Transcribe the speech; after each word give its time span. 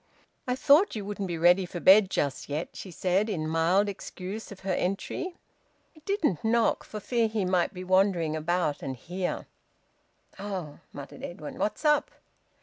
"I 0.47 0.55
thought 0.55 0.95
you 0.95 1.05
wouldn't 1.05 1.27
be 1.27 1.37
ready 1.37 1.63
for 1.67 1.79
bed 1.79 2.09
just 2.09 2.49
yet," 2.49 2.69
she 2.75 2.89
said, 2.89 3.29
in 3.29 3.47
mild 3.47 3.87
excuse 3.87 4.51
of 4.51 4.61
her 4.61 4.73
entry. 4.73 5.35
"I 5.95 5.99
didn't 6.05 6.43
knock, 6.43 6.83
for 6.83 6.99
fear 6.99 7.27
he 7.27 7.45
might 7.45 7.71
be 7.71 7.83
wandering 7.83 8.35
about 8.35 8.81
and 8.81 8.95
hear." 8.95 9.45
"Oh!" 10.39 10.79
muttered 10.91 11.21
Edwin. 11.21 11.59
"What's 11.59 11.85
up?" 11.85 12.09